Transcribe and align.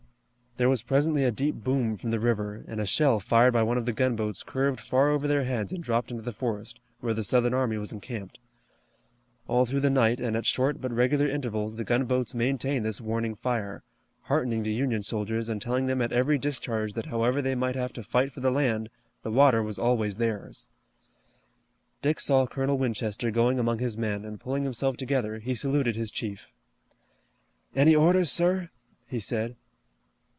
There 0.57 0.67
was 0.69 0.83
presently 0.83 1.23
a 1.23 1.31
deep 1.31 1.55
boom 1.63 1.95
from 1.95 2.11
the 2.11 2.19
river, 2.19 2.65
and 2.67 2.81
a 2.81 2.85
shell 2.85 3.21
fired 3.21 3.53
by 3.53 3.63
one 3.63 3.77
of 3.77 3.85
the 3.85 3.93
gunboats 3.93 4.43
curved 4.43 4.81
far 4.81 5.09
over 5.09 5.25
their 5.25 5.45
heads 5.45 5.71
and 5.71 5.81
dropped 5.81 6.11
into 6.11 6.23
the 6.23 6.33
forest, 6.33 6.81
where 6.99 7.13
the 7.13 7.23
Southern 7.23 7.53
army 7.53 7.77
was 7.77 7.93
encamped. 7.93 8.37
All 9.47 9.65
through 9.65 9.79
the 9.79 9.89
night 9.89 10.19
and 10.19 10.35
at 10.35 10.45
short 10.45 10.81
but 10.81 10.91
regular 10.91 11.25
intervals 11.25 11.77
the 11.77 11.85
gunboats 11.85 12.35
maintained 12.35 12.85
this 12.85 12.99
warning 12.99 13.33
fire, 13.33 13.81
heartening 14.23 14.63
the 14.63 14.73
Union 14.73 15.01
soldiers, 15.03 15.47
and 15.47 15.61
telling 15.61 15.85
them 15.85 16.01
at 16.01 16.11
every 16.11 16.37
discharge 16.37 16.95
that 16.95 17.05
however 17.05 17.41
they 17.41 17.55
might 17.55 17.75
have 17.75 17.93
to 17.93 18.03
fight 18.03 18.33
for 18.33 18.41
the 18.41 18.51
land, 18.51 18.89
the 19.23 19.31
water 19.31 19.63
was 19.63 19.79
always 19.79 20.17
theirs. 20.17 20.67
Dick 22.01 22.19
saw 22.19 22.45
Colonel 22.45 22.77
Winchester 22.77 23.31
going 23.31 23.57
among 23.57 23.79
his 23.79 23.95
men, 23.95 24.25
and 24.25 24.37
pulling 24.41 24.63
himself 24.65 24.97
together 24.97 25.39
he 25.39 25.55
saluted 25.55 25.95
his 25.95 26.11
chief. 26.11 26.51
"Any 27.73 27.95
orders, 27.95 28.29
sir?" 28.29 28.69
he 29.07 29.21
said. 29.21 29.55